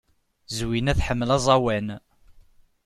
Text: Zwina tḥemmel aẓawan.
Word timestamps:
Zwina 0.57 0.93
tḥemmel 0.99 1.29
aẓawan. 1.37 1.87